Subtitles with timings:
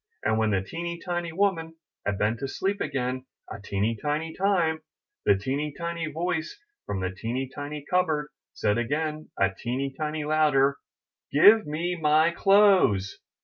[0.23, 1.75] And when the teeny tiny woman
[2.07, 4.81] had been to sleep again a teeny tiny time,
[5.27, 10.71] the teeny tiny voice from the teeny tiny cupboard said again a teeny tiny louder:
[10.71, 13.19] a Give me my clothes!'